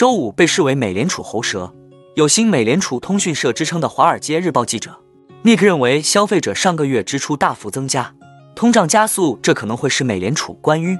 [0.00, 1.74] 周五被视为美联储喉舌，
[2.14, 4.98] 有新美联储通讯社之称的《华尔街日报》记者
[5.44, 8.14] Nick 认为，消费者上个月支出大幅增加，
[8.56, 10.96] 通胀加速，这可能会使美联储关于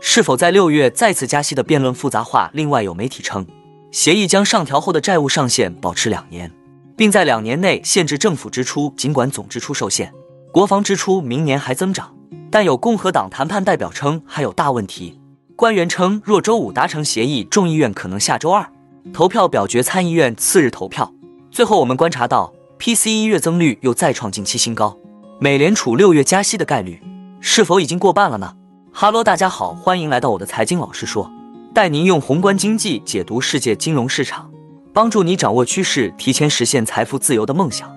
[0.00, 2.48] 是否在六月再次加息的辩论复杂化。
[2.54, 3.44] 另外，有媒体称，
[3.90, 6.48] 协议将上调后的债务上限保持两年，
[6.96, 8.94] 并在两年内限制政府支出。
[8.96, 10.12] 尽管总支出受限，
[10.52, 12.14] 国防支出明年还增长，
[12.52, 15.18] 但有共和党谈判代表称还有大问题。
[15.56, 18.68] 官员称，若周五达成协议，众议院可能下周二
[19.12, 21.12] 投票表决，参议院次日投票。
[21.52, 24.98] 最后，我们观察到 PCE 月增率又再创近期新高。
[25.38, 27.00] 美联储六月加息的概率
[27.40, 28.56] 是否已经过半了呢？
[28.92, 31.30] 哈喽，大家好，欢迎来到我的财经老师说，
[31.72, 34.50] 带您用宏观经济解读世界金融市场，
[34.92, 37.88] 帮助你掌握趋势，提前实现财富自由的梦想。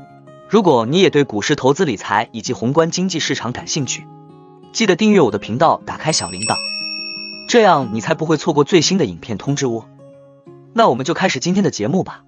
[0.48, 4.06] 如果你也对股市投资理财以及宏观经济市场感兴趣，
[4.72, 6.77] 记得订阅我的频道，打开小铃铛。
[7.48, 9.86] 这样你才不会错过最新的影片通知哦。
[10.74, 12.24] 那我们就开始今天的节目吧。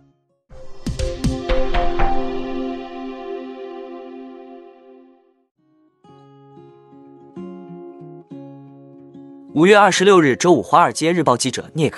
[9.53, 11.93] 五月二十六日周五，《华尔街日报》记者 Nick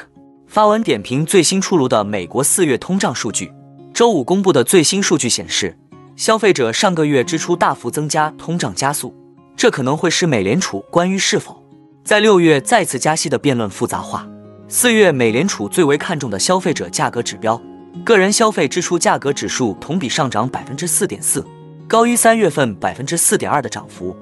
[0.47, 3.53] 发文点评最新出炉的美国四月通胀数据。
[3.93, 5.77] 周五公布的最新数据显示，
[6.15, 9.13] 消费者上个月支出大幅增加，通胀加速，
[9.55, 11.60] 这可能会使美联储关于是否。
[12.03, 14.27] 在六月再次加息的辩论复杂化。
[14.67, 17.61] 四月美联储最为看重的消费者价格指标——
[18.03, 21.45] 个人消费支出价格指数同比上涨百分之四点四，
[21.87, 24.15] 高于三月份百分之四点二的涨幅。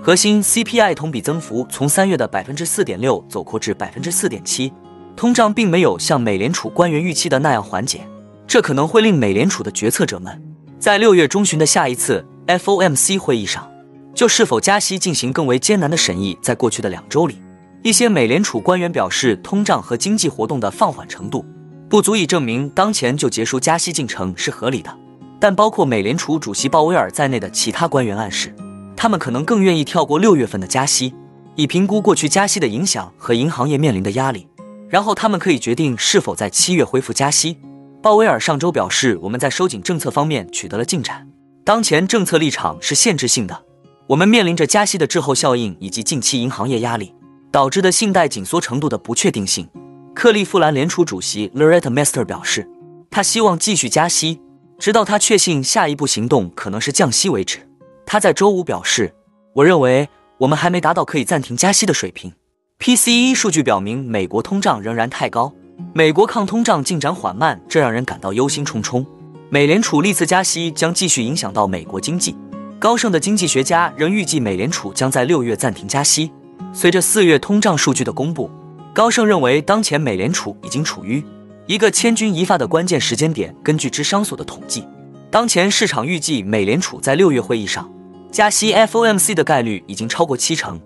[0.00, 4.72] 核心 CPI 同比增幅从三月的百分之四点六走扩至百分之四点七。
[5.16, 8.06] 通胀并没有像美联储官员预期的那样缓解，
[8.46, 10.42] 这可能会令美联储的决策者们
[10.78, 13.68] 在六月中旬的下一次 FOMC 会议上。
[14.16, 16.36] 就是否加息进行更为艰难的审议。
[16.40, 17.38] 在过去的两周里，
[17.82, 21.44] 一些美联储官员表示，通胀和经济活动的放缓程度
[21.88, 24.90] 不足以证明当前就结束加息进程是合理的。
[25.38, 28.56] 但包括美联储主席鲍威尔在内的其他官员暗示，
[28.96, 31.14] 他们可能更愿意跳过六月份的加息，
[31.54, 34.48] 以评估过去加息的影响和银行业面临的压力，
[34.88, 37.58] 然后他们可以决定是否在七月恢复加息。
[38.02, 41.28] 鲍威尔上周表示，我们在收紧政策方面取得了进展，
[41.64, 43.65] 当前政策立场是限制性的。
[44.08, 47.12] 我们面临着加息的滞后效应，以及近期银行业压力
[47.50, 49.68] 导致的信贷紧缩程度的不确定性。
[50.14, 52.68] 克利夫兰联储主席 Loretta Mester 表示，
[53.10, 54.40] 他希望继续加息，
[54.78, 57.68] 直到他确信下一步行动可能是降息为止。
[58.06, 59.12] 他在周五表示
[59.54, 62.32] ：“我认为我们还没达到可以暂停加息的水平。
[62.78, 65.52] PCE 数据表明，美国通胀仍然太高，
[65.92, 69.04] 美国抗通胀进展缓慢，这让人感到忧心忡忡。
[69.50, 72.36] 美联储历次加息将继续影响到美国经济。”
[72.78, 76.30] 高盛的经济学家仍预计美联储将在六月暂停加息。
[76.74, 78.50] 随着四月通胀数据的公布，
[78.94, 81.24] 高盛认为当前美联储已经处于
[81.66, 83.54] 一个千钧一发的关键时间点。
[83.62, 84.86] 根据智商所的统计，
[85.30, 87.90] 当前市场预计美联储在六月会议上
[88.30, 90.78] 加息 FOMC 的概率已经超过七成。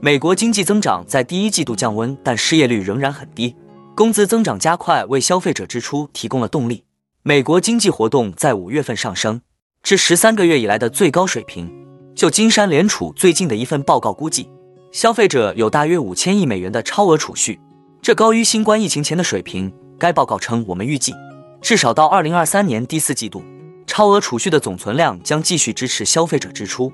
[0.00, 3.56] 美国经济增长在第一季度降温，但失业率仍然很低，
[3.94, 6.84] 工资增长加快，为消费者支出提供了动力。
[7.22, 9.40] 美国经济活动在五月份上升。
[9.82, 11.72] 至十三个月以来的最高水平。
[12.14, 14.50] 就金山联储最近的一份报告估计，
[14.90, 17.60] 消费者有大约五千亿美元的超额储蓄，
[18.02, 19.72] 这高于新冠疫情前的水平。
[19.98, 21.14] 该报告称，我们预计
[21.60, 23.42] 至少到二零二三年第四季度，
[23.86, 26.92] 超额储蓄的总存量将继续支持消费者支出。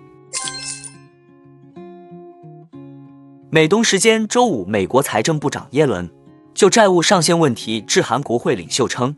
[3.50, 6.10] 美东时间周五，美国财政部长耶伦
[6.52, 9.16] 就债务上限问题致函国会领袖称。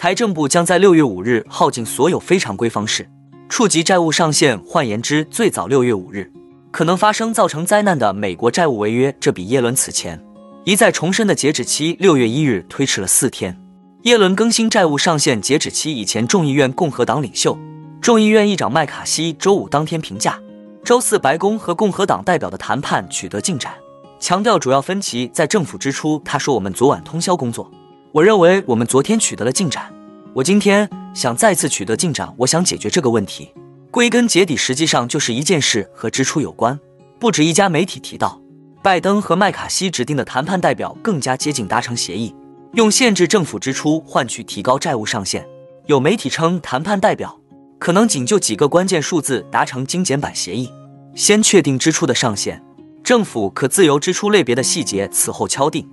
[0.00, 3.10] 财政部将在六月五日耗尽所有非常规方式
[3.48, 6.30] 触及债务上限，换言之，最早六月五日
[6.70, 9.12] 可能发生造成灾难的美国债务违约。
[9.18, 10.22] 这比耶伦此前
[10.64, 13.60] 一再重申的截止期六月一日推迟了四天。
[14.02, 17.58] 耶伦更新债务上限截止期以前，众议院共和党领袖、
[18.00, 20.38] 众议院议长麦卡锡周五当天评价，
[20.84, 23.74] 周四白宫和共和党代表的谈判取得进展，
[24.20, 26.22] 强调主要分歧在政府支出。
[26.24, 27.68] 他说：“我们昨晚通宵工作。”
[28.12, 29.92] 我认为我们昨天取得了进展，
[30.32, 32.32] 我今天想再次取得进展。
[32.38, 33.52] 我想解决这个问题，
[33.90, 36.78] 归根结底实际上就是一件事和支出有关。
[37.18, 38.40] 不止一家媒体提到，
[38.82, 42.34] 拜登和麦卡锡指定的谈判代表更加接近达成协议，
[42.72, 45.46] 用限制政府支出换取提高债务上限。
[45.84, 47.38] 有媒体称，谈判代表
[47.78, 50.72] 可能仅就几个关键数字达成精简版协议，
[51.14, 52.64] 先确定支出的上限，
[53.04, 55.86] 政府可自由支出类别的细节此后敲定。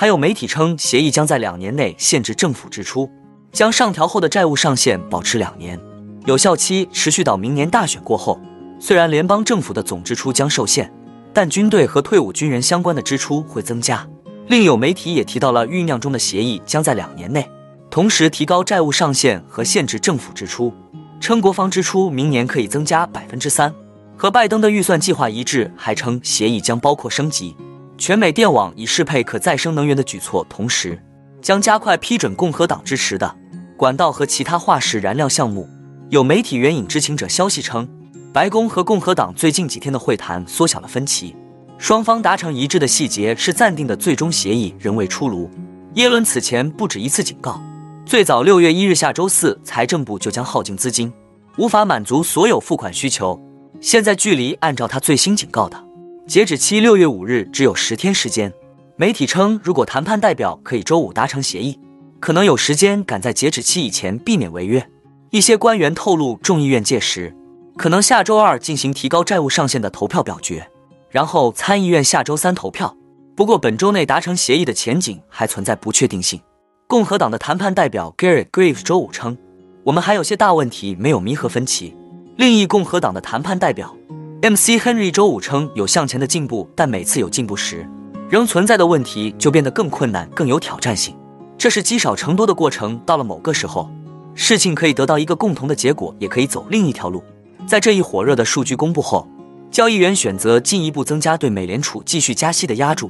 [0.00, 3.10] 还有媒体称，协议将在两年内限制政府支出，
[3.52, 5.78] 将上调后的债务上限保持两年，
[6.24, 8.40] 有效期持续到明年大选过后。
[8.78, 10.90] 虽然联邦政府的总支出将受限，
[11.34, 14.08] 但军队和退伍军人相关的支出会增加。
[14.46, 17.46] 另有媒体也提到了酝酿中的协议将在两年内
[17.90, 20.72] 同时提高债务上限和限制政府支出，
[21.20, 23.70] 称国防支出明年可以增加百分之三，
[24.16, 25.70] 和拜登的预算计划一致。
[25.76, 27.54] 还称协议将包括升级
[28.00, 30.98] 全美电网以适配可再生能源的举措，同时
[31.42, 33.36] 将加快批准共和党支持的
[33.76, 35.68] 管道和其他化石燃料项目。
[36.08, 37.86] 有媒体援引知情者消息称，
[38.32, 41.36] 白宫和共和党最近几天的会谈缩小了分歧。
[41.76, 45.50] 双方达成一致的细节是暂定的最终协议仍未出炉。
[45.96, 47.60] 耶伦此前不止一次警告，
[48.06, 51.12] 最早六月一日下周四，财政部就将耗尽资金，
[51.58, 53.38] 无法满足所有付款需求。
[53.78, 55.89] 现在距离按照他最新警告的
[56.30, 58.52] 截止期六月五日只有十天时间。
[58.94, 61.76] 媒体称，如果谈判代表可以周五达成协议，
[62.20, 64.88] 可能有时间赶在截止期以前避免违约。
[65.30, 67.34] 一些官员透露，众议院届时
[67.76, 70.64] 可能下周二进行提高债务上限的投票表决。
[71.08, 72.96] 然后参议院下周三投票，
[73.34, 76.40] 不过本周内达成协议的前景还存在不确定性。
[76.86, 79.36] 共和党的谈判代表 Gary Graves 周五称，
[79.82, 81.92] 我们还有些大问题没有弥合分歧。
[82.36, 83.96] 另一共和党的谈判代表
[84.42, 87.86] MC Henry 周五称，有向前的进步，但每次有进步时，
[88.30, 91.14] 仍存在的问题就变得更困难、更有挑战性。
[91.58, 93.90] 这是积少成多的过程，到了某个时候，
[94.34, 97.22] 事情可以得到一个共同的结果，也可以走另一条路。
[97.66, 99.28] 在这一火热的数据公布后。
[99.70, 103.08] 交易员选择进一步增加对美联储继续加息的压注。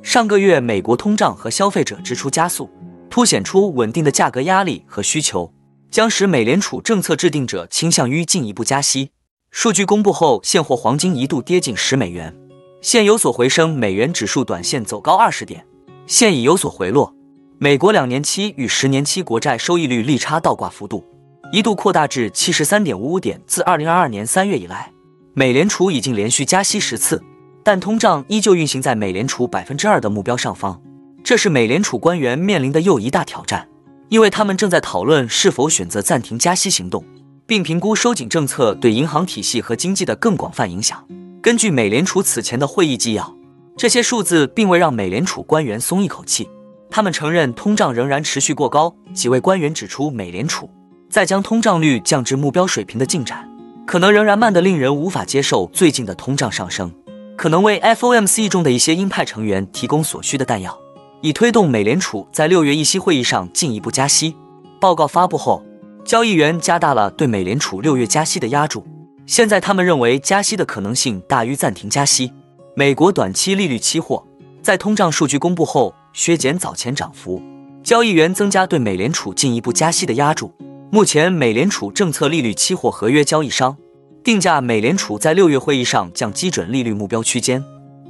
[0.00, 2.70] 上个月，美国通胀和消费者支出加速，
[3.08, 5.52] 凸显出稳定的价格压力和需求，
[5.90, 9.10] 将使美联储政策制定者倾向于进一步加息。
[9.50, 12.36] 数据公布后，现货黄金一度跌近十美元，
[12.80, 15.66] 现有所回升，美元指数短线走高二十点，
[16.06, 17.12] 现已有所回落。
[17.58, 21.04] 美国两年期与十年期国债收益率利差倒挂幅度。
[21.52, 23.40] 一度扩大至七十三点五五点。
[23.44, 24.92] 自二零二二年三月以来，
[25.34, 27.20] 美联储已经连续加息十次，
[27.64, 30.80] 但通胀依旧运行在美联储百分之二的目标上方。
[31.24, 33.68] 这是美联储官员面临的又一大挑战，
[34.10, 37.04] 因为他们正在讨论是否选择暂停加息行动，
[37.46, 41.02] 并评估收紧政策对银行体系和经济的更广泛影响。
[41.40, 43.32] 根据美联储此前的会议纪要，
[43.76, 46.50] 这些数字并未让美联储官员松一口气，
[46.90, 48.92] 他们承认通胀仍然持续过高。
[49.14, 50.68] 几位官员指出，美联储。
[51.08, 53.48] 在将通胀率降至目标水平的进展，
[53.86, 55.70] 可能仍然慢得令人无法接受。
[55.72, 56.92] 最近的通胀上升，
[57.36, 60.76] 可能为 FOMC 中的一些鹰派成员提供所需的弹药，
[61.22, 64.34] 以推动美联储在六月议息会议上进一步加息。
[64.80, 65.62] 报告发布后，
[66.04, 68.84] 交易员加大了对美联储六月加息的压注。
[69.26, 72.32] 现在他们认为加息的可能性大于暂停加息。
[72.74, 74.24] 美国短期利率期货
[74.62, 77.42] 在通胀数据公布后削减早前涨幅，
[77.82, 80.52] 交易员增加对美联储进一步加息的压注。
[80.90, 83.76] 目前，美联储政策利率期货合约交易商
[84.24, 87.62] 定价美联储在六月会议上降基准利率目标区间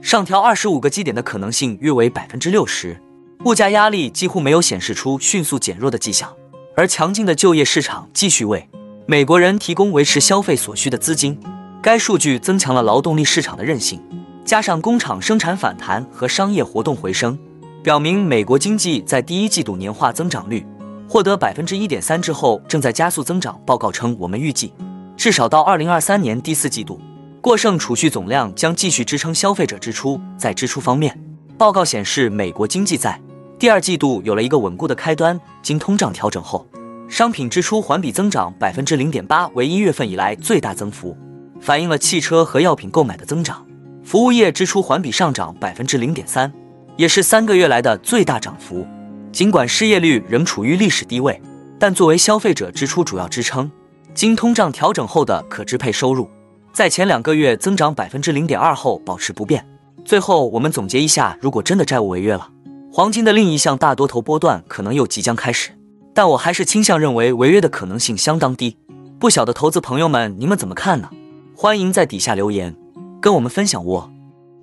[0.02, 3.00] 上调二十五个基点的可能性约为百分之六十。
[3.44, 6.30] 物价压力几乎没有显示出迅速减弱的迹象，
[6.76, 8.68] 而强劲的就业市场继续为
[9.06, 11.38] 美国人提供维持消费所需的资金。
[11.82, 13.98] 该数据增强了劳动力市场的韧性，
[14.44, 17.38] 加上工厂生产反弹和商业活动回升，
[17.82, 20.66] 表明美国经济在第一季度年化增长率。
[21.08, 23.60] 获得百分之一点三之后，正在加速增长。
[23.66, 24.72] 报告称，我们预计
[25.16, 27.00] 至少到二零二三年第四季度，
[27.42, 30.20] 过剩储蓄总量将继续支撑消费者支出。
[30.36, 31.18] 在支出方面，
[31.56, 33.18] 报告显示，美国经济在
[33.58, 35.40] 第二季度有了一个稳固的开端。
[35.62, 36.66] 经通胀调整后，
[37.08, 41.16] 商品支出环比增长百分之零点八，为一月份以来最大增幅，
[41.60, 43.66] 反映了汽车和药品购买的增长。
[44.04, 46.52] 服务业支出环比上涨百分之零点三，
[46.96, 48.86] 也是三个月来的最大涨幅。
[49.32, 51.40] 尽管失业率仍处于历史低位，
[51.78, 53.70] 但作为消费者支出主要支撑，
[54.12, 56.28] 经通胀调整后的可支配收入，
[56.72, 59.66] 在前两个月增长百分之零点二后保持不变。
[60.04, 62.48] 最后，我们总结一下：如果真的债务违约了，
[62.92, 65.70] 黄金的另一项大多头波段可能又即将开始。
[66.14, 68.76] 但我还是倾向认为违约的可能性相当低。
[69.18, 71.10] 不晓得投资朋友们，你们怎么看呢？
[71.54, 72.76] 欢迎在底下留言，
[73.20, 74.10] 跟我们分享哦。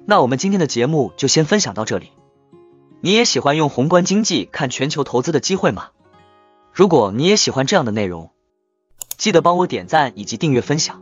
[0.06, 2.10] 那我们今天的节目就先分享到这里。
[3.02, 5.90] 你也喜欢用宏观经济看全球投资的机会吗？
[6.74, 8.32] 如果你也喜欢这样的内容，
[9.18, 11.02] 记得帮我点赞以及订阅分享